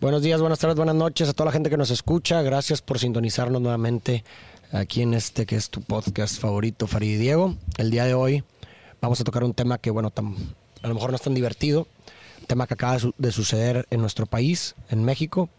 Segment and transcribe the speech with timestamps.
[0.00, 2.40] Buenos días, buenas tardes, buenas noches a toda la gente que nos escucha.
[2.40, 4.24] Gracias por sintonizarnos nuevamente
[4.72, 7.54] aquí en este que es tu podcast favorito, Farid y Diego.
[7.76, 8.42] El día de hoy
[9.02, 11.86] vamos a tocar un tema que, bueno, a lo mejor no es tan divertido,
[12.40, 15.50] un tema que acaba de suceder en nuestro país, en México.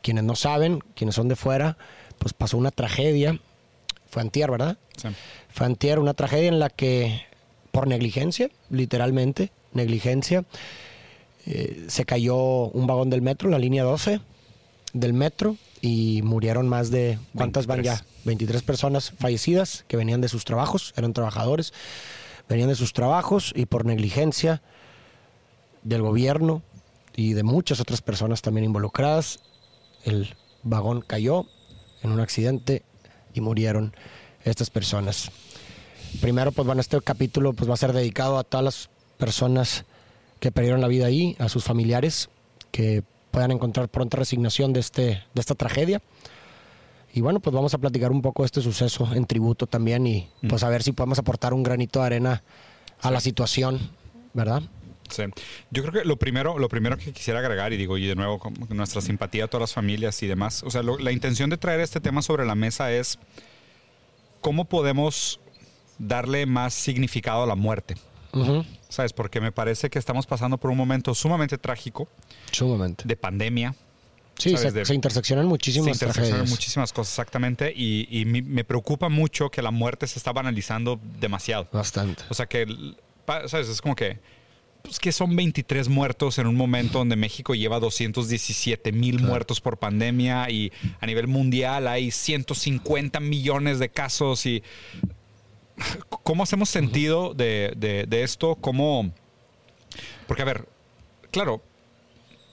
[0.00, 1.76] Quienes no saben, quienes son de fuera,
[2.20, 3.40] pues pasó una tragedia.
[4.08, 4.78] Fue antier, ¿verdad?
[4.96, 5.08] Sí.
[5.48, 7.24] Fue antier, una tragedia en la que,
[7.72, 10.44] por negligencia, literalmente, negligencia,
[11.46, 14.20] eh, se cayó un vagón del metro, la línea 12
[14.92, 18.04] del metro, y murieron más de, ¿cuántas van ya?
[18.24, 21.72] 23 personas fallecidas que venían de sus trabajos, eran trabajadores,
[22.48, 24.62] venían de sus trabajos y por negligencia
[25.82, 26.62] del gobierno
[27.16, 29.40] y de muchas otras personas también involucradas,
[30.04, 31.46] el vagón cayó
[32.02, 32.84] en un accidente
[33.34, 33.94] y murieron
[34.44, 35.30] estas personas.
[36.20, 39.84] Primero, pues bueno, este capítulo pues va a ser dedicado a todas las personas
[40.42, 42.28] que perdieron la vida ahí, a sus familiares,
[42.72, 46.02] que puedan encontrar pronta resignación de, este, de esta tragedia.
[47.14, 50.28] Y bueno, pues vamos a platicar un poco de este suceso en tributo también y
[50.40, 50.48] Mm.
[50.48, 52.42] pues a ver si podemos aportar un granito de arena
[53.00, 53.78] a la situación,
[54.34, 54.62] ¿verdad?
[55.10, 55.22] Sí.
[55.70, 58.40] Yo creo que lo primero, lo primero que quisiera agregar, y digo, y de nuevo,
[58.40, 61.56] con nuestra simpatía a todas las familias y demás, o sea, lo- la intención de
[61.56, 63.16] traer este tema sobre la mesa es
[64.40, 65.38] cómo podemos
[65.98, 67.94] darle más significado a la muerte.
[68.88, 69.12] ¿Sabes?
[69.12, 72.08] Porque me parece que estamos pasando por un momento sumamente trágico
[72.50, 73.04] Sumamente.
[73.06, 73.74] de pandemia.
[74.38, 76.50] Sí, se, De- se interseccionan Se muchísimas interseccionan tragedias.
[76.50, 77.72] muchísimas cosas, exactamente.
[77.76, 81.68] Y, y mi- me preocupa mucho que la muerte se está banalizando demasiado.
[81.72, 82.24] Bastante.
[82.30, 82.66] O sea que,
[83.46, 83.68] ¿sabes?
[83.68, 84.18] Es como que,
[84.82, 89.78] pues que son 23 muertos en un momento donde México lleva 217 mil muertos por
[89.78, 94.62] pandemia y a nivel mundial hay 150 millones de casos y
[96.22, 98.56] ¿cómo hacemos sentido de, de- de esto?
[98.56, 99.12] ¿Cómo?
[100.26, 100.66] Porque, a ver,
[101.30, 101.62] claro,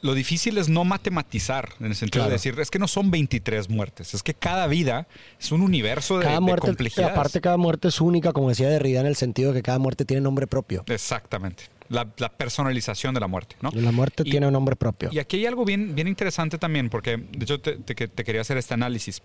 [0.01, 2.29] lo difícil es no matematizar, en el sentido Claro.
[2.29, 5.07] de decir, es que no son 23 muertes, es que cada vida
[5.39, 7.11] es un universo de, Cada de muerte, complejidades.
[7.13, 10.05] aparte cada muerte es única, como decía Derrida, en el sentido de que cada muerte
[10.05, 10.83] tiene nombre propio.
[10.87, 11.65] Exactamente.
[11.89, 13.71] La, la personalización de la muerte, ¿no?
[13.73, 15.09] La muerte Y- tiene un nombre propio.
[15.11, 18.41] Y aquí hay algo bien, bien interesante también, porque de hecho te, te- te quería
[18.41, 19.21] hacer este análisis.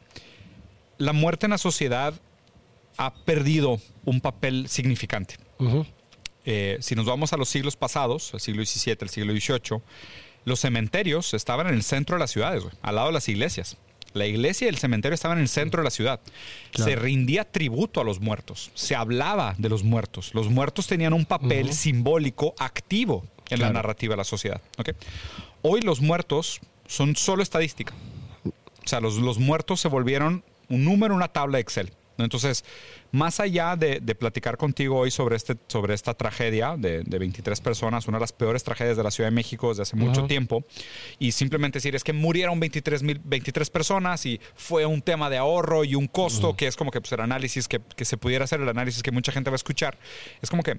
[0.97, 2.14] La muerte en la sociedad
[2.97, 5.37] ha perdido un papel significante.
[6.44, 9.82] Eh, si nos vamos a los siglos pasados, el siglo XVII, el siglo XVIII,
[10.44, 13.77] los cementerios estaban en el centro de las ciudades, al lado de las iglesias.
[14.12, 16.21] La iglesia y el cementerio estaban en el centro de la ciudad.
[16.71, 16.91] Claro.
[16.91, 18.71] Se rindía tributo a los muertos.
[18.75, 20.32] Se hablaba de los muertos.
[20.34, 24.61] Los muertos tenían un papel simbólico activo en la narrativa de la sociedad.
[25.62, 27.93] Hoy los muertos son solo estadística.
[28.44, 31.93] O sea, los, los muertos se volvieron un número, una tabla de Excel.
[32.19, 32.64] Entonces,
[33.12, 37.60] más allá de, de platicar contigo hoy sobre, este, sobre esta tragedia de, de 23
[37.60, 40.64] personas, una de las peores tragedias de la Ciudad de México desde hace mucho tiempo,
[41.19, 45.38] y simplemente decir es que murieron 23, mil, 23 personas y fue un tema de
[45.38, 48.44] ahorro y un costo, que es como que pues, el análisis que, que se pudiera
[48.44, 49.98] hacer, el análisis que mucha gente va a escuchar,
[50.41, 50.78] es como que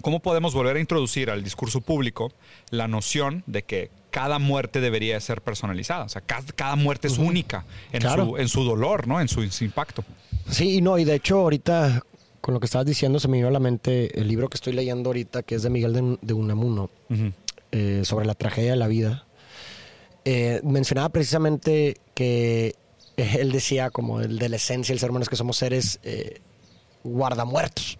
[0.00, 2.32] ¿Cómo podemos volver a introducir al discurso público
[2.70, 6.04] la noción de que cada muerte debería ser personalizada?
[6.04, 8.26] O sea, cada, cada muerte es única en, Claro.
[8.26, 9.20] su, en su dolor, ¿no?
[9.20, 10.04] En su, en su impacto.
[10.50, 12.02] Sí, y no, y de hecho ahorita
[12.40, 14.74] con lo que estabas diciendo se me vino a la mente el libro que estoy
[14.74, 16.90] leyendo ahorita, que es de Miguel de, de Unamuno,
[17.72, 19.24] eh, sobre la tragedia de la vida.
[20.26, 22.74] Eh, mencionaba precisamente que
[23.16, 26.00] eh, él decía como el de la esencia del ser humano es que somos seres
[26.02, 26.40] eh,
[27.02, 27.98] guardamuertos,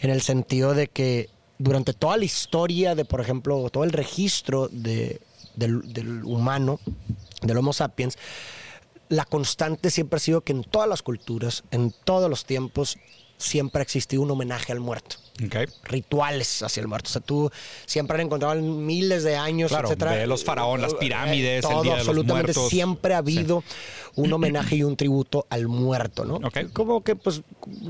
[0.00, 4.68] en el sentido de que durante toda la historia de, por ejemplo, todo el registro
[4.68, 5.20] de,
[5.54, 6.80] del, del humano,
[7.42, 8.18] del Homo sapiens,
[9.16, 12.98] la constante siempre ha sido que en todas las culturas, en todos los tiempos,
[13.38, 15.16] siempre ha existido un homenaje al muerto.
[15.82, 17.08] Rituales hacia el muerto.
[17.08, 17.50] O sea, tú
[17.86, 20.26] siempre han encontrado en miles de años, Claro, etcétera.
[20.26, 22.52] los faraones, las Eh, pirámides, el todo, Día de los absolutamente.
[22.54, 23.64] Siempre ha habido
[24.14, 26.36] un homenaje y un tributo al muerto, ¿no?
[26.36, 26.72] Ok.
[26.72, 27.42] Como que, pues,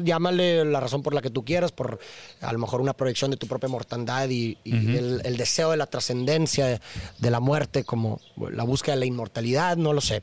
[0.03, 1.99] llámale la razón por la que tú quieras, por
[2.41, 5.77] a lo mejor una proyección de tu propia mortandad y, y el, el deseo de
[5.77, 6.81] la trascendencia de,
[7.19, 10.23] de la muerte, como la búsqueda de la inmortalidad, no lo sé.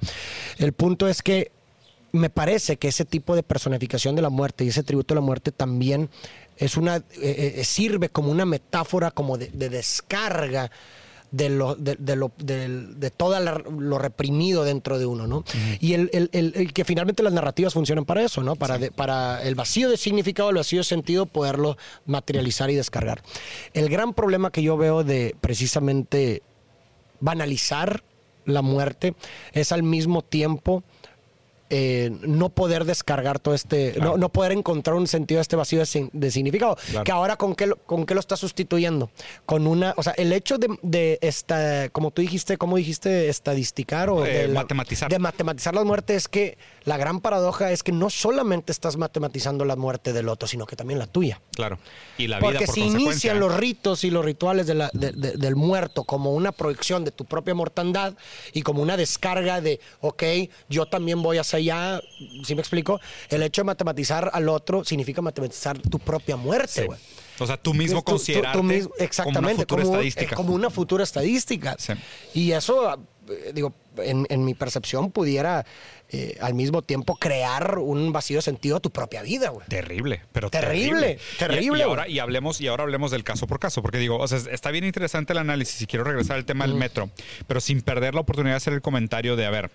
[0.58, 1.52] El punto es que
[2.12, 5.22] me parece que ese tipo de personificación de la muerte y ese tributo a la
[5.22, 6.10] muerte también
[6.58, 10.70] es una eh, eh, sirve como una metáfora como de, de descarga
[11.32, 15.46] de lo de, de lo de todo lo reprimido dentro de uno, ¿no?
[15.80, 18.58] Y el, el- el- el que finalmente las narrativas funcionan para eso, ¿no?
[18.58, 23.24] Para, para el vacío de significado, el vacío de sentido, poderlo materializar y descargar.
[23.74, 26.44] El gran problema que yo veo de precisamente
[27.22, 28.04] banalizar
[28.46, 29.16] la muerte
[29.54, 30.84] es al mismo tiempo
[31.74, 35.80] eh, no poder descargar todo este, no, no poder encontrar un sentido a este vacío
[35.80, 36.76] de, significado.
[36.90, 37.04] Claro.
[37.06, 39.10] Que ahora con qué, lo- con qué lo estás sustituyendo?
[39.46, 43.30] Con una, o sea, el hecho de, de esta, como tú dijiste, ¿cómo dijiste?
[43.30, 45.10] Estadisticar o Eh, de la- matematizar.
[45.10, 49.64] De matematizar la muerte es que la gran paradoja es que no solamente estás matematizando
[49.64, 51.40] la muerte del otro, sino que también la tuya.
[51.56, 51.80] Claro.
[52.18, 55.14] Y la vida Porque por si inician los ritos y los rituales de la- de-
[55.14, 58.14] de- del muerto como una proyección de tu propia mortandad
[58.54, 60.24] y como una descarga de, ok,
[60.70, 62.02] yo también voy hacia allá,
[62.44, 63.00] ¿sí me explico?
[63.30, 66.86] El hecho de matematizar al otro significa matematizar tu propia muerte, Sí.
[66.86, 67.00] güey.
[67.40, 70.34] O sea, tú mismo Tú- tú- tú considerarte mismo- como una exactamente, futura como, estadística.
[70.34, 71.76] eh, como una futura estadística.
[71.80, 71.94] Sí.
[72.36, 72.94] Y eso,
[73.30, 75.66] eh, digo, en, en mi percepción pudiera
[76.14, 79.66] eh, al mismo tiempo crear un vacío de sentido a tu propia vida, güey.
[79.70, 81.20] Terrible, pero Terrible, terrible.
[81.40, 84.18] terrible, Y, y ahora y hablemos y ahora hablemos del caso por caso, porque digo,
[84.18, 87.10] o sea, está bien interesante el análisis y quiero regresar al tema del metro,
[87.48, 89.72] pero sin perder la oportunidad de hacer el comentario de a ver.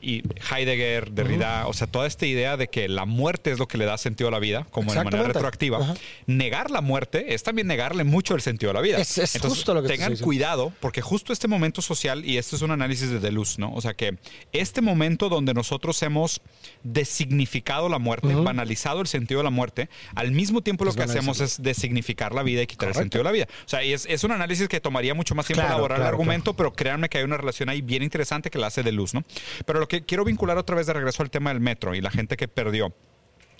[0.00, 0.22] Y
[0.52, 3.84] Heidegger, Derrida, o sea, toda esta idea de que la muerte es lo que le
[3.84, 5.94] da sentido a la vida, como de manera retroactiva.
[6.26, 8.98] Negar la muerte es también negarle mucho el sentido a la vida.
[8.98, 12.56] Es- es justo lo que te tengan cuidado, porque justo este momento social, y esto
[12.56, 13.72] es un análisis de Deleuze, ¿no?
[13.74, 14.18] O sea que
[14.52, 16.40] este momento donde nosotros hemos
[16.84, 21.40] designificado la muerte, banalizado el sentido de la muerte, al mismo tiempo lo que hacemos
[21.40, 23.46] es designificar la vida y quitar el sentido de la vida.
[23.64, 26.02] O sea, y es, es un análisis que tomaría mucho más tiempo Claro, elaborar el
[26.02, 29.16] claro, argumento, pero créanme que hay una relación ahí bien interesante que la hace Deleuze,
[29.16, 29.24] ¿no?
[29.66, 32.10] Pero lo que quiero vincular otra vez de regreso al tema del metro y la
[32.10, 32.94] gente que perdió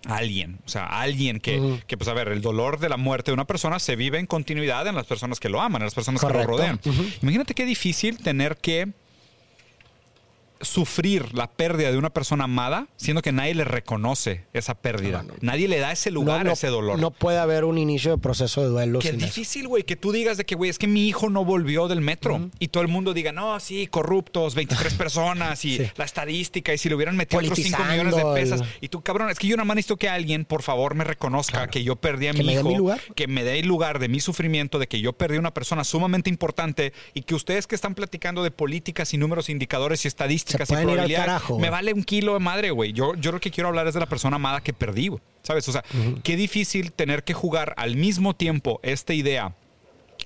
[0.06, 3.34] alguien, o sea, alguien que, que, pues a ver, el dolor de la muerte de
[3.34, 6.20] una persona se vive en continuidad en las personas que lo aman, en las personas
[6.24, 6.80] que lo rodean.
[7.22, 8.92] Imagínate qué difícil tener que
[10.60, 15.24] sufrir la pérdida de una persona amada, siendo que nadie le reconoce esa pérdida.
[15.40, 16.98] Nadie le da ese lugar no, a ese dolor.
[16.98, 18.98] no puede haber un inicio de proceso de duelo.
[18.98, 19.26] Qué sin eso.
[19.26, 22.00] difícil, güey, que tú digas de que, güey, es que mi hijo no volvió del
[22.00, 25.86] metro y todo el mundo diga, no, sí, corruptos, 23 personas y Sí.
[25.96, 28.62] la estadística y si le hubieran metido otros 5 millones de el- pesas.
[28.80, 31.68] Y tú, cabrón, es que yo nada más necesito que alguien, por favor, me reconozca
[31.68, 33.00] que yo perdí a Que mi hijo, mi lugar.
[33.14, 35.84] que me dé el lugar de mi sufrimiento, de que yo perdí a una persona
[35.84, 40.47] sumamente importante y que ustedes que están platicando de políticas y números, indicadores y estadísticas
[40.54, 42.92] Y probabilidades, me vale un kilo de madre, güey.
[42.92, 45.20] Yo, yo lo que quiero hablar es de la persona amada que perdí, güey.
[45.42, 45.68] ¿Sabes?
[45.68, 45.84] O sea,
[46.22, 49.54] qué difícil tener que jugar al mismo tiempo esta idea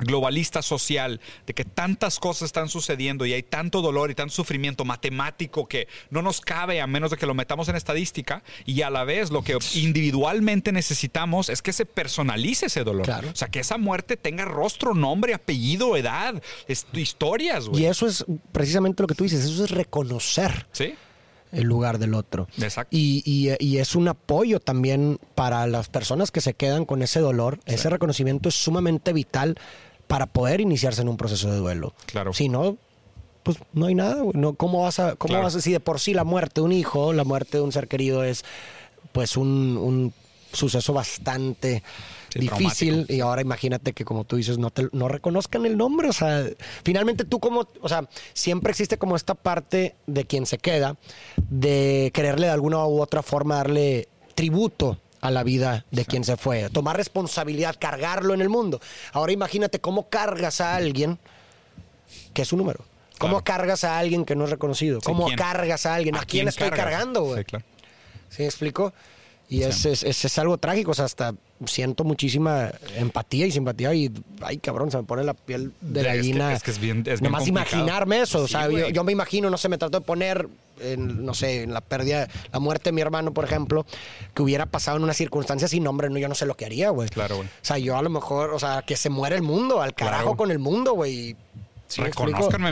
[0.05, 4.85] globalista social de que tantas cosas están sucediendo y hay tanto dolor y tanto sufrimiento
[4.85, 8.91] matemático que no nos cabe a menos de que lo metamos en estadística y a
[8.91, 13.05] la vez lo que individualmente necesitamos es que se personalice ese dolor.
[13.05, 13.31] Claro.
[13.31, 16.43] O sea, que esa muerte tenga rostro, nombre, apellido, edad,
[16.93, 20.95] historias, Y eso es precisamente lo que tú dices, eso es reconocer ¿Sí?
[21.53, 22.49] el lugar del otro.
[22.61, 22.97] Exacto.
[22.97, 27.21] Y, y- y es un apoyo también para las personas que se quedan con ese
[27.21, 27.61] dolor.
[27.67, 29.57] Ese reconocimiento es sumamente vital
[30.13, 31.95] para poder iniciarse en un proceso de duelo.
[32.05, 32.35] Claro.
[32.35, 32.77] Si no,
[33.45, 34.23] pues no hay nada.
[34.35, 35.45] No, ¿Cómo vas a, cómo Claro.
[35.45, 37.73] vas a, si de por sí la muerte de un hijo, la muerte de un
[37.73, 38.45] ser querido es
[39.13, 40.13] pues un, un
[40.53, 41.83] suceso bastante
[42.29, 43.13] Sí, difícil traumático.
[43.15, 46.47] y ahora imagínate que como tú dices no te no reconozcan el nombre o sea
[46.83, 50.97] finalmente tú como o sea siempre existe como esta parte de quien se queda
[51.51, 56.37] de quererle de alguna u otra forma darle tributo a la vida de quien se
[56.37, 58.81] fue tomar responsabilidad cargarlo en el mundo
[59.13, 61.19] ahora imagínate cómo cargas a alguien
[62.35, 62.85] que es un número
[63.19, 63.45] cómo Claro.
[63.45, 65.39] cargas a alguien que no es reconocido cómo ¿quién?
[65.39, 66.85] cargas a alguien a, quién, estoy cargas?
[66.87, 67.65] cargando güey Sí, claro.
[68.29, 68.93] ¿Sí me explico?
[69.53, 71.35] Y es, es, es- es algo trágico, o sea, hasta
[71.67, 74.11] siento muchísima empatía y simpatía y,
[74.41, 76.53] ay, cabrón, se me pone la piel de Es que- gallina.
[76.55, 77.77] es que es bien- es bien Nomás complicado.
[77.77, 80.49] imaginarme eso, o sea, yo, me imagino, no sé, me trato de poner,
[80.81, 83.85] en, no sé, en la pérdida, la muerte de mi hermano, por ejemplo,
[84.35, 86.91] que hubiera pasado en una circunstancia sin nombre, no, yo no sé lo que haría,
[86.91, 87.09] güey.
[87.11, 87.47] Claro, güey.
[87.49, 90.23] O sea, yo a lo mejor, o sea, que se muere el mundo, al carajo
[90.23, 90.37] Claro.
[90.37, 91.37] con el mundo, güey.
[91.87, 92.01] ¿Sí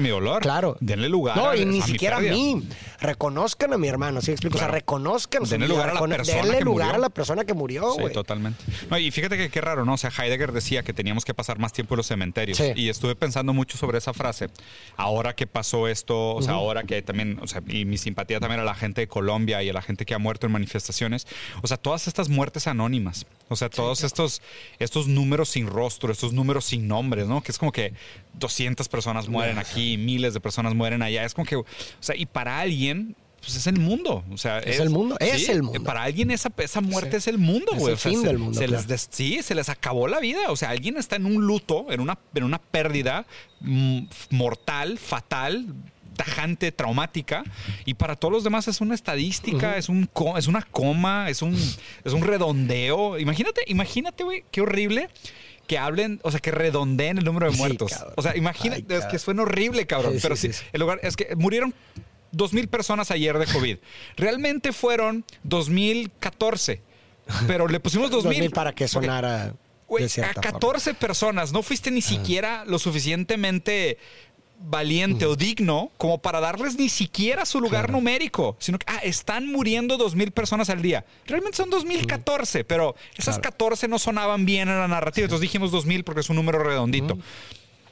[0.00, 0.40] mi dolor.
[0.40, 0.78] Claro.
[0.80, 2.66] Denle lugar No, y a ni siquiera a mí.
[3.00, 4.56] Reconozcan a mi hermano, ¿sí explico?
[4.56, 4.72] O Claro.
[4.72, 5.44] sea, reconozcan.
[5.44, 6.94] Denle lugar a la recon- denle que lugar murió.
[6.96, 8.12] a la persona que murió, Sí, güey.
[8.12, 8.62] totalmente.
[8.90, 9.94] No, y fíjate que qué raro, ¿no?
[9.94, 12.58] O sea, Heidegger decía que teníamos que pasar más tiempo en los cementerios.
[12.58, 12.72] Sí.
[12.76, 14.48] Y estuve pensando mucho sobre esa frase.
[14.96, 18.60] Ahora que pasó esto, o sea, ahora que también, o sea, y mi simpatía también
[18.60, 21.26] a la gente de Colombia y a la gente que ha muerto en manifestaciones.
[21.62, 23.26] O sea, todas estas muertes anónimas.
[23.52, 24.40] O sea, todos estos,
[24.78, 27.42] estos números sin rostro, estos números sin nombres, ¿no?
[27.42, 27.92] Que es como que
[28.34, 31.24] 200 personas mueren aquí, miles de personas mueren allá.
[31.24, 31.64] Es como que, o
[31.98, 34.22] sea, y para alguien, pues es el mundo.
[34.30, 35.82] O sea, Es el mundo, es el mundo.
[35.82, 37.16] Para alguien esa, esa muerte Sí.
[37.16, 37.88] es el mundo, Es güey.
[37.92, 40.50] el O sea, fin se- del mundo, se les sí, se les acabó la vida.
[40.50, 43.26] O sea, alguien está en un luto, en una, en una pérdida
[43.60, 45.66] mm, mortal, fatal
[46.24, 47.44] tajante, traumática,
[47.84, 51.54] y para todos los demás es una estadística, es, un, es una coma, es un,
[51.54, 53.18] es un redondeo.
[53.18, 55.08] Imagínate, imagínate, güey, qué horrible
[55.66, 57.92] que hablen, o sea, que redondeen el número de muertos.
[58.16, 61.34] o sea, imagínate, es que suena horrible, cabrón, Sí, pero sí, el lugar, es que
[61.36, 61.72] murieron
[62.34, 63.78] 2.000 personas ayer de COVID.
[64.16, 66.80] Realmente fueron 2.014,
[67.46, 68.22] pero le pusimos 2.000.
[68.24, 69.54] 2000 para que sonara
[69.98, 70.50] a cierta forma.
[70.52, 73.98] 14 personas, no fuiste ni siquiera lo suficientemente
[74.62, 77.92] valiente o digno como para darles ni siquiera su lugar Claro.
[77.98, 81.04] numérico, sino que ah, están muriendo 2.000 personas al día.
[81.26, 83.42] Realmente son 2.014, pero esas Claro.
[83.52, 87.18] 14 no sonaban bien en la narrativa, entonces dijimos 2.000 porque es un número redondito.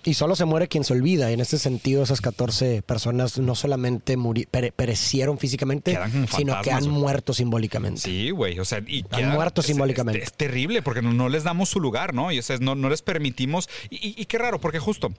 [0.05, 1.31] Y solo se muere quien se olvida.
[1.33, 5.99] En ese sentido, esas 14 personas no solamente pere- perecieron físicamente,
[6.35, 8.01] sino que han muerto simbólicamente.
[8.03, 8.59] Sí, güey.
[8.61, 10.23] O sea, y Han muerto es- simbólicamente.
[10.23, 12.31] Es, es terrible porque no, no les damos su lugar, ¿no?
[12.33, 13.69] Y o sea, no, no les permitimos.
[13.91, 15.13] Y, y- y qué raro, porque justo.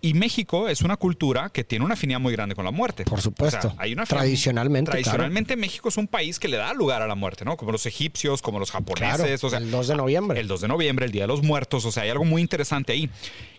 [0.00, 3.04] Y México es una cultura que tiene una afinidad muy grande con la muerte.
[3.04, 3.68] Por supuesto.
[3.68, 7.06] O sea, hay una Tradicionalmente, Tradicionalmente México es un país que le da lugar a
[7.06, 7.56] la muerte, ¿no?
[7.56, 9.16] Como los egipcios, como los japoneses.
[9.16, 10.40] Claro, o sea, el 2 de noviembre.
[10.40, 11.84] El 2 de noviembre, el Día de los Muertos.
[11.84, 13.10] O sea, hay algo muy interesante ahí.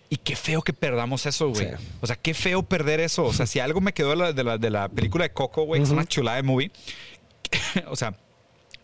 [0.10, 1.66] Y qué feo que perdamos eso, güey.
[1.66, 1.74] Sí.
[2.02, 3.26] O sea, qué feo perder eso.
[3.26, 5.64] O sea, si algo me quedó de la, de la, de la película de Coco,
[5.64, 6.72] güey, que es una chulada de movie.
[7.88, 8.16] o sea,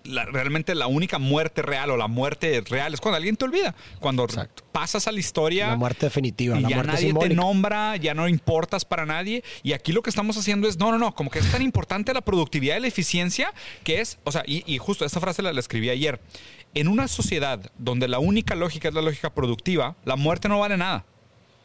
[0.03, 3.73] la- realmente la única muerte real o la muerte real es cuando alguien te olvida.
[3.99, 4.63] Cuando Exacto.
[4.71, 5.67] pasas a la historia.
[5.67, 7.29] La muerte definitiva, Y la ya muerte nadie simbólica.
[7.29, 9.43] te nombra, ya no importas para nadie.
[9.63, 12.13] Y aquí lo que estamos haciendo es, no, no, no, como que es tan importante
[12.13, 15.53] la productividad y la eficiencia que es, o sea, y, y justo esta frase la,
[15.53, 16.19] la escribí ayer.
[16.75, 20.75] En una sociedad donde la única lógica es la lógica productiva, la muerte no vale
[20.75, 21.05] nada.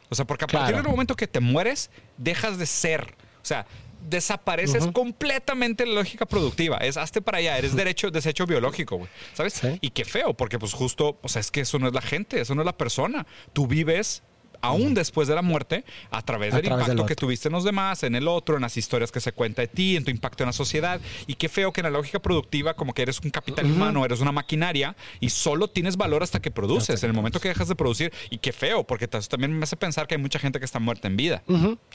[0.09, 3.15] O sea, porque a partir del momento que te mueres, dejas de ser.
[3.41, 3.65] O sea,
[4.01, 6.77] desapareces completamente la lógica productiva.
[6.77, 9.09] Es hazte para allá, eres derecho, desecho biológico, güey.
[9.33, 9.53] ¿Sabes?
[9.53, 9.77] Sí.
[9.81, 12.41] Y qué feo, porque pues justo, o sea, es que eso no es la gente,
[12.41, 13.25] eso no es la persona.
[13.53, 14.23] Tú vives
[14.61, 17.53] aún después de la muerte a través A del través del impacto que tuviste en
[17.53, 20.11] los demás, en el otro, en las historias que se cuenta de ti, en tu
[20.11, 20.99] impacto en la sociedad.
[21.27, 24.19] Y qué feo que en la lógica productiva, como que eres un capital humano, eres
[24.19, 27.03] una maquinaria y solo tienes valor hasta que produces.
[27.03, 30.07] En el momento que dejas de producir, y qué feo, porque también me hace pensar
[30.07, 31.43] que hay mucha gente que está muerta en vida.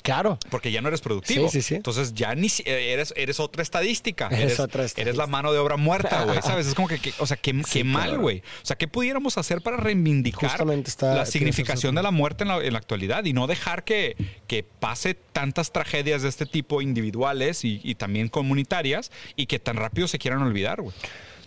[0.02, 0.38] Claro.
[0.50, 1.48] Porque ya no eres productivo.
[1.48, 1.74] Sí, sí, sí.
[1.76, 4.26] Entonces ya ni si- eres, eres otra estadística.
[4.28, 5.02] Eres Eres, otra estadística.
[5.02, 6.38] eres la mano de obra muerta, güey.
[6.42, 6.66] ¿Sabes?
[6.66, 8.20] Es como que, que- o sea, qué, qué mal, claro.
[8.22, 8.38] güey.
[8.38, 10.50] O sea, ¿qué pudiéramos hacer para reivindicar
[10.84, 14.16] está- la significación de la muerte en la, en la actualidad y no dejar que,
[14.46, 19.76] que pase tantas tragedias de este tipo individuales y, y también comunitarias y que tan
[19.76, 20.94] rápido se quieran olvidar, güey?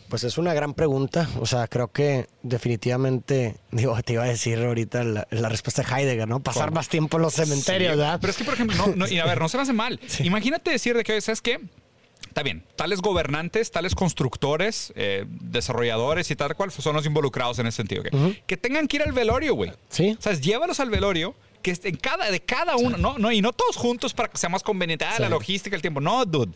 [0.10, 1.28] Pues es una gran pregunta.
[1.40, 5.90] O sea, creo que definitivamente, digo, te iba a decir ahorita la, la respuesta de
[5.94, 6.40] Heidegger, ¿no?
[6.42, 6.76] Pasar ¿Cómo?
[6.76, 8.18] más tiempo en los cementerios, Sí, ¿verdad?
[8.22, 10.00] Pero es que, por ejemplo, no, no- y a ver, no se me hace mal.
[10.24, 11.60] Imagínate decir de que, ¿sabes qué?
[12.38, 17.66] Está bien, tales gobernantes, tales constructores, eh, desarrolladores y tal cual son los involucrados en
[17.66, 18.04] ese sentido.
[18.04, 19.72] Que, que tengan que ir al velorio, güey.
[19.90, 20.16] Sí.
[20.20, 21.34] O sea, llévalos al velorio,
[21.76, 24.50] que en cada, de cada uno, no, no, y no todos juntos para que sea
[24.50, 25.06] más conveniente.
[25.06, 25.22] Ah, Sí.
[25.22, 26.00] la logística, el tiempo.
[26.02, 26.52] No, dude.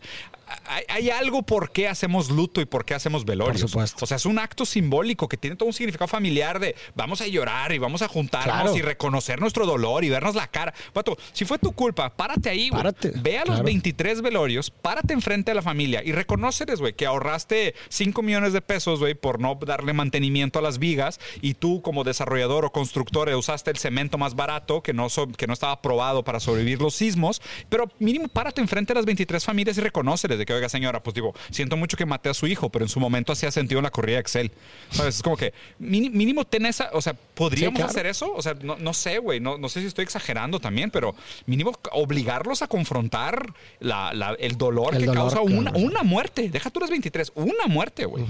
[0.66, 3.62] Hay, hay algo por qué hacemos luto y por qué hacemos velorios.
[3.62, 4.04] Por supuesto.
[4.04, 7.26] O sea, es un acto simbólico que tiene todo un significado familiar de vamos a
[7.26, 8.76] llorar y vamos a juntarnos Claro.
[8.76, 10.74] y reconocer nuestro dolor y vernos la cara.
[10.94, 12.82] Vato, si fue tu culpa, párate ahí, güey.
[12.82, 13.64] Párate, Ve a los claro.
[13.64, 18.60] 23 velorios, párate enfrente de la familia y reconóceles, güey, que ahorraste 5 millones de
[18.60, 23.30] pesos, güey, por no darle mantenimiento a las vigas y tú como desarrollador o constructor
[23.30, 26.94] usaste el cemento más barato que no, so- que no estaba aprobado para sobrevivir los
[26.94, 31.02] sismos, pero mínimo párate enfrente de las 23 familias y reconóceles de que, oiga, señora,
[31.02, 33.78] pues digo, siento mucho que maté a su hijo, pero en su momento hacía sentido
[33.78, 34.52] en la corrida de Excel.
[34.90, 35.16] ¿Sabes?
[35.16, 37.90] Es como que mini- mínimo ten esa, o sea, ¿podríamos Sí, claro.
[37.90, 38.32] hacer eso?
[38.34, 41.14] O sea, no, no sé, güey, no, no sé si estoy exagerando también, pero
[41.46, 45.58] mínimo obligarlos a confrontar la- la- el dolor El que dolor, causa claro.
[45.60, 46.48] una, una muerte.
[46.48, 48.24] Deja tú las 23, una muerte, güey.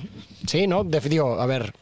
[0.46, 0.84] Sí, ¿no?
[0.84, 1.72] Digo, a ver,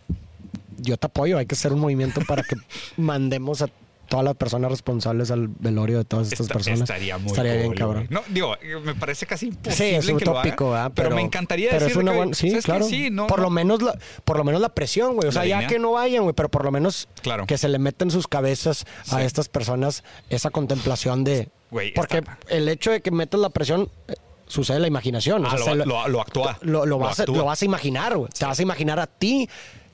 [0.78, 1.38] yo te apoyo.
[1.38, 2.56] Hay que hacer un movimiento para que
[2.96, 3.68] mandemos a
[4.10, 6.80] todas las personas responsables al velorio de todas estas Esta- personas.
[6.80, 8.06] Estaría muy Estaría bien, cool, güey.
[8.10, 10.92] No, digo, me parece casi Sí, imposible es un que lo tópico, haga, ¿verdad?
[10.96, 12.84] pero, me encantaría pero decir es una que, buena, sí, claro.
[12.86, 13.44] Sí, no, por no.
[13.44, 15.28] lo menos la, por lo menos la presión, güey.
[15.28, 17.46] O sea, ya que no vayan, güey, pero por lo menos Claro.
[17.46, 19.24] que se le meta en sus cabezas a Sí.
[19.24, 24.14] estas personas esa contemplación de, Güey, porque el hecho de que metas la presión eh,
[24.48, 25.44] sucede la imaginación.
[25.44, 26.58] o Ah, sea, lo, se lo- lo actúa.
[26.62, 27.36] lo, lo vas, a, actúa.
[27.38, 28.28] lo vas a imaginar, güey.
[28.36, 29.48] Te vas a imaginar a ti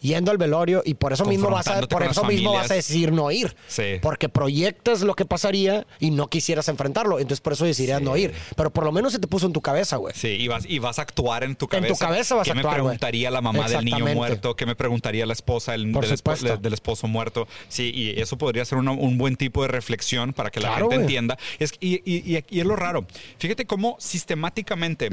[0.06, 3.12] yendo al velorio y por eso mismo vas a, por eso mismo vas a decidir
[3.12, 3.54] no ir.
[3.68, 3.98] Sí.
[4.00, 7.18] Porque proyectas lo que pasaría y no quisieras enfrentarlo.
[7.18, 8.04] Entonces por eso decidirías Sí.
[8.04, 8.32] no ir.
[8.56, 10.14] Pero por lo menos se te puso en tu cabeza, güey.
[10.16, 12.06] Sí, y vas, y vas a actuar en tu En tu cabeza.
[12.06, 12.96] cabeza vas ¿Qué a actuar, me güey.
[12.96, 14.54] preguntaría la mamá del niño muerto?
[14.56, 17.48] ¿Qué me preguntaría la esposa del, del, esposo muerto?
[17.68, 20.88] Sí, y eso podría ser una- un buen tipo de reflexión para que la Claro,
[20.90, 21.38] gente entienda.
[21.58, 23.06] Es, y, y- y- y es lo raro.
[23.38, 25.10] Fíjate cómo sistemáticamente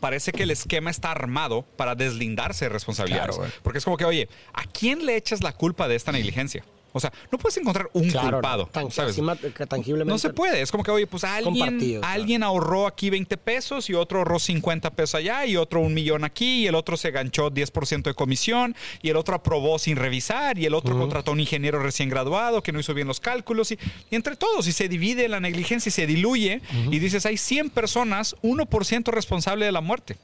[0.00, 3.36] parece que el esquema está armado para deslindarse de responsabilidades.
[3.36, 3.60] Claro, güey.
[3.62, 6.64] Porque es como que, oye, ¿a quién le echas la culpa de esta negligencia?
[6.98, 8.66] O sea, no puedes encontrar un Claro, culpado.
[8.72, 9.16] tan- ¿sabes?
[9.68, 10.12] tangiblemente.
[10.12, 10.60] No se puede.
[10.60, 12.00] Es como que, oye, pues alguien, claro.
[12.06, 16.24] alguien ahorró aquí 20 pesos y otro ahorró 50 pesos allá y otro un millón
[16.24, 20.58] aquí y el otro se ganchó 10% de comisión y el otro aprobó sin revisar
[20.58, 23.70] y el otro contrató a un ingeniero recién graduado que no hizo bien los cálculos
[23.72, 23.78] y,
[24.10, 27.70] y entre todos y se divide la negligencia y se diluye y dices, hay 100
[27.70, 30.16] personas, 1% responsable de la muerte.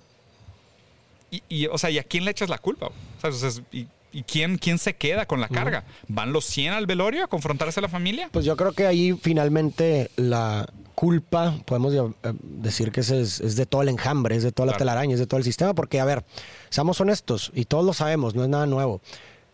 [1.31, 2.87] Y, y, o sea, ¿y a quién le echas la culpa?
[3.23, 5.85] O sea, ¿Y, y quién, quién se queda con la carga?
[6.09, 8.29] ¿Van los 100 al velorio a confrontarse a la familia?
[8.33, 13.67] Pues yo creo que ahí finalmente la culpa, podemos eh, decir que es, es de
[13.67, 14.79] todo el enjambre, es de toda la Claro.
[14.79, 16.25] telaraña, es de todo el sistema, porque a ver,
[16.71, 19.01] seamos honestos, y todos lo sabemos, no es nada nuevo.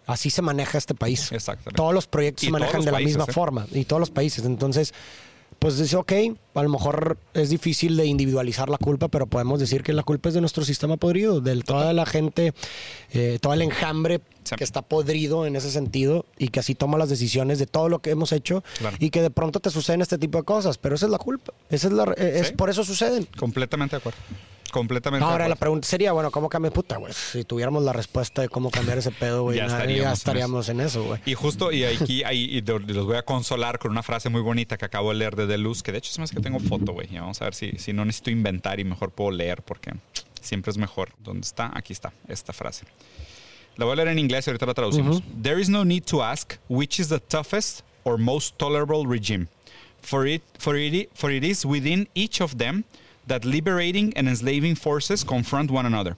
[0.07, 1.33] Así se maneja este país.
[1.33, 1.77] Exactamente.
[1.77, 3.33] Todos los proyectos Y se manejan de la misma ¿eh?
[3.33, 4.45] forma, y todos los países.
[4.45, 4.93] Entonces,
[5.59, 6.13] pues dice, ok,
[6.55, 10.29] a lo mejor es difícil de individualizar la culpa, pero podemos decir que la culpa
[10.31, 12.55] es de nuestro sistema podrido, de toda la gente,
[13.13, 14.57] eh, todo el enjambre Sí.
[14.57, 17.99] que está podrido en ese sentido y que así toma las decisiones de todo lo
[17.99, 18.97] que hemos hecho Claro.
[18.99, 21.53] y que de pronto te suceden este tipo de cosas, pero esa es la culpa,
[21.69, 22.55] esa es la, eh, es Sí.
[22.55, 23.27] por eso suceden.
[23.39, 24.19] Completamente de acuerdo.
[24.71, 27.13] Completamente Ahora la pregunta sería, bueno, ¿cómo cambia puta, güey?
[27.13, 30.81] Si tuviéramos la respuesta de cómo cambiar ese pedo, güey, Ya ya en estaríamos en
[30.81, 31.21] eso, güey.
[31.27, 34.41] Y justo, y aquí ahí, y lo- los voy a consolar con una frase muy
[34.41, 36.93] bonita que acabo de leer de Deluz, que de hecho me hace que tengo foto,
[36.93, 37.09] güey.
[37.13, 39.93] Vamos a ver si, si no necesito inventar y mejor puedo leer, porque
[40.41, 41.11] siempre es mejor.
[41.19, 41.71] ¿Dónde está?
[41.75, 42.85] Aquí está, esta frase.
[43.77, 45.23] La voy a leer en inglés y ahorita la traducimos.
[45.43, 49.47] There is no need to ask which is the toughest or most tolerable regime.
[50.03, 52.85] For it, for it, for it is within each of them
[53.27, 56.17] that liberating and enslaving forces confront one another.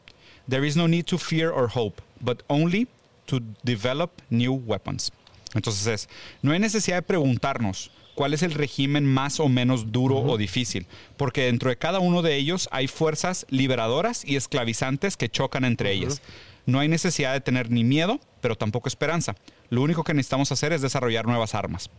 [0.48, 2.88] There is no need to fear or hope, but only
[3.26, 5.12] to develop new weapons.
[5.54, 6.08] Entonces es,
[6.42, 10.86] no hay necesidad de preguntarnos cuál es el régimen más o menos duro o difícil,
[11.16, 15.92] porque dentro de cada uno de ellos hay fuerzas liberadoras y esclavizantes que chocan entre
[15.92, 16.22] ellas.
[16.66, 19.34] No hay necesidad de tener ni miedo, pero tampoco esperanza.
[19.68, 21.90] Lo único que necesitamos hacer es desarrollar nuevas armas.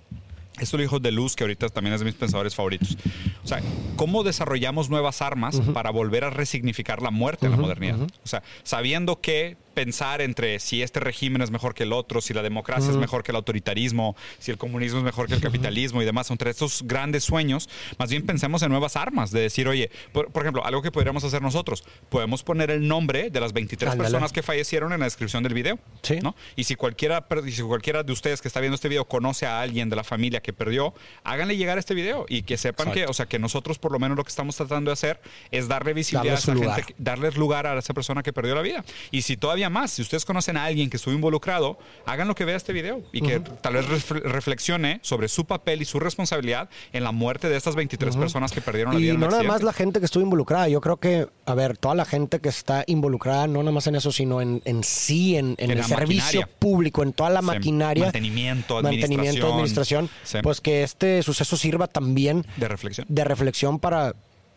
[0.60, 2.98] Esto lo dijo De Luz, que ahorita también es de mis pensadores favoritos.
[3.44, 3.62] O sea,
[3.96, 8.00] ¿cómo desarrollamos nuevas armas para volver a resignificar la muerte en la modernidad?
[8.02, 12.34] O sea, sabiendo que pensar entre si este régimen es mejor que el otro, si
[12.34, 16.02] la democracia es mejor que el autoritarismo, si el comunismo es mejor que el capitalismo
[16.02, 19.90] y demás, entre estos grandes sueños, más bien pensemos en nuevas armas, de decir, oye,
[20.12, 23.92] por, por ejemplo, algo que podríamos hacer nosotros, podemos poner el nombre de las 23
[23.92, 24.10] Ándale.
[24.10, 25.80] personas que fallecieron en la descripción del video.
[26.02, 26.20] Sí.
[26.22, 26.36] ¿no?
[26.56, 29.90] Y si cualquiera, si cualquiera de ustedes que está viendo este video conoce a alguien
[29.90, 33.26] de la familia que perdió, háganle llegar este video y que sepan que, o sea,
[33.26, 36.40] que nosotros por lo menos lo que estamos tratando de hacer es darle visibilidad a
[36.40, 36.84] esa lugar.
[36.84, 38.84] gente, darles lugar a esa persona que perdió la vida.
[39.12, 42.46] Y si todavía más, si ustedes conocen a alguien que estuvo involucrado, hagan lo que
[42.46, 46.70] vea este video y que tal vez refle- reflexione sobre su papel y su responsabilidad
[46.92, 49.44] en la muerte de estas 23 personas que perdieron la Y vida en no nada
[49.44, 50.68] más la gente que estuvo involucrada.
[50.70, 53.96] Yo creo que, a ver, toda la gente que está involucrada, no nada más en
[53.96, 56.50] eso, sino en, en sí, en, en En el servicio maquinaria.
[56.60, 58.04] público, en toda la Sí, maquinaria.
[58.06, 60.10] mantenimiento, Mantenimiento, administración.
[60.24, 60.40] Sí.
[60.44, 63.06] Pues que este suceso sirva también de reflexión.
[63.10, 64.14] de reflexión para,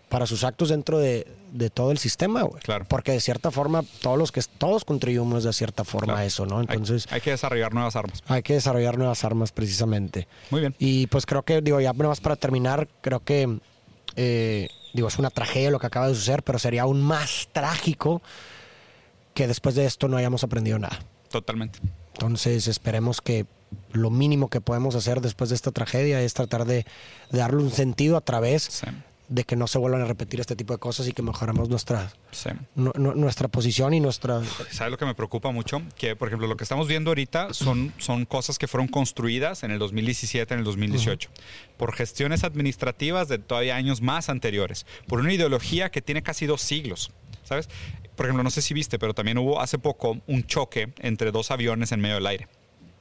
[0.08, 2.62] para sus actos dentro de, de todo el sistema, güey.
[2.62, 2.84] Claro.
[2.88, 6.20] Porque de cierta forma, todos los que todos contribuimos de cierta forma Claro.
[6.20, 6.60] a eso, ¿no?
[6.60, 8.22] Entonces, hay, que desarrollar nuevas armas.
[8.28, 10.28] hay que desarrollar nuevas armas precisamente.
[10.50, 10.74] Muy bien.
[10.78, 13.58] Y pues creo que, digo, ya nada más para terminar, creo que,
[14.14, 18.22] eh, digo, es una tragedia lo que acaba de suceder, pero sería aún más trágico
[19.34, 20.98] que después de esto no hayamos aprendido nada.
[21.30, 21.80] Totalmente.
[22.14, 23.44] Entonces esperemos que
[23.92, 26.86] lo mínimo que podemos hacer después de esta tragedia es tratar de,
[27.30, 28.86] de darle un sentido a través Sí.
[29.28, 32.12] De que no se vuelvan a repetir este tipo de cosas y que mejoremos nuestra,
[32.30, 32.50] Sí.
[32.74, 34.40] nu- nu- nuestra posición y nuestra...
[34.70, 35.82] ¿Sabes lo que me preocupa mucho?
[35.96, 39.70] Que, por ejemplo, lo que estamos viendo ahorita son, son cosas que fueron construidas en
[39.72, 41.28] el 2017, en el 2018,
[41.76, 46.60] por gestiones administrativas de todavía años más anteriores, por una ideología que tiene casi dos
[46.62, 47.10] siglos,
[47.44, 47.68] ¿sabes?
[48.16, 51.50] Por ejemplo, no sé si viste, pero también hubo hace poco un choque entre dos
[51.50, 52.48] aviones en medio del aire.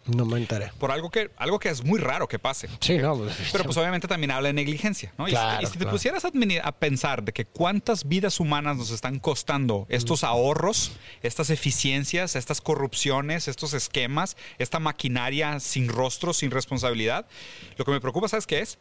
[0.08, 0.72] No me enteré.
[0.78, 2.70] Por algo que, algo que es muy raro que pase.
[2.80, 3.18] Sí, no.
[3.18, 5.28] pues, Pero pues obviamente también habla de negligencia, ¿no?
[5.28, 5.92] Y si- Claro, y si te claro.
[5.92, 10.92] pusieras a, pensar de que cuántas vidas humanas nos están costando estos ahorros,
[11.24, 17.26] estas eficiencias, estas corrupciones, estos esquemas, esta maquinaria sin rostro, sin responsabilidad,
[17.78, 18.78] lo que me preocupa, ¿sabes qué es?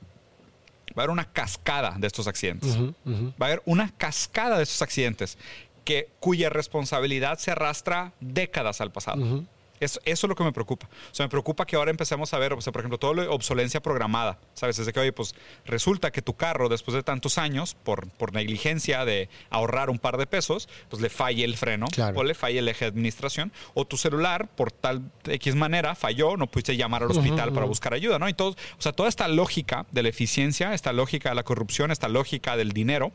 [0.96, 2.76] Va a haber una cascada de estos accidentes.
[2.76, 2.92] Va
[3.40, 5.38] a haber una cascada de estos accidentes
[5.84, 9.44] que, cuya responsabilidad se arrastra décadas al pasado.
[9.85, 10.87] Eso, eso es lo que me preocupa.
[10.87, 13.23] O sea, me preocupa que ahora empecemos a ver, o sea, por ejemplo, todo lo
[13.23, 14.38] de obsolencia programada.
[14.55, 14.79] ¿Sabes?
[14.79, 15.35] Es de que, oye, pues
[15.66, 20.16] resulta que tu carro, después de tantos años, por, por negligencia de ahorrar un par
[20.16, 22.18] de pesos, pues le falle el freno, Claro.
[22.20, 26.37] o le falle el eje de administración, o tu celular, por tal X manera, falló,
[26.37, 28.29] no pudiste llamar al hospital para buscar ayuda, ¿no?
[28.29, 31.90] Y todo, o sea, toda esta lógica de la eficiencia, esta lógica de la corrupción,
[31.90, 33.12] esta lógica del dinero,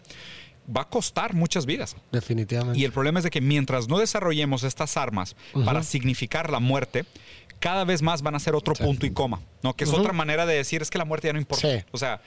[0.75, 1.95] va a costar muchas vidas.
[2.11, 2.79] Definitivamente.
[2.79, 7.05] Y el problema es de que mientras no desarrollemos estas armas para significar la muerte,
[7.59, 9.75] cada vez más van a ser otro punto y coma, ¿no?
[9.75, 11.67] Que es otra manera de decir es que la muerte ya no importa.
[11.67, 11.83] Sí.
[11.91, 12.21] O sea,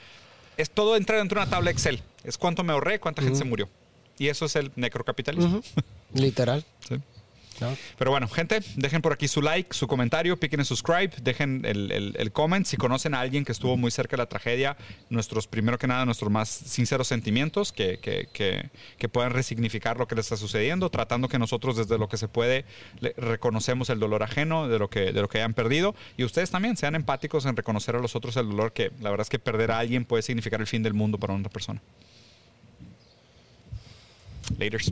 [0.57, 2.01] es todo entra dentro de una tabla Excel.
[2.23, 3.69] Es cuánto me ahorré, cuánta gente se murió.
[4.17, 5.61] Y eso es el necrocapitalismo.
[6.13, 6.65] Literal.
[6.87, 6.95] Sí.
[7.97, 12.13] Pero bueno, gente, dejen por aquí su like, su comentario, piquen en subscribe, dejen el,
[12.17, 12.65] el, comment.
[12.65, 14.75] Si conocen a alguien que estuvo muy cerca de la tragedia,
[15.09, 20.07] nuestros, primero que nada, nuestros más sinceros sentimientos, que, que, que, que puedan resignificar lo
[20.07, 22.65] que les está sucediendo, tratando que nosotros desde lo que se puede
[22.99, 25.95] le- reconocemos el dolor ajeno de lo, que, de lo que hayan perdido.
[26.17, 29.25] Y ustedes también sean empáticos en reconocer a los otros el dolor que la verdad
[29.25, 31.81] es que perder a alguien puede significar el fin del mundo para una persona.
[34.57, 34.91] Laters.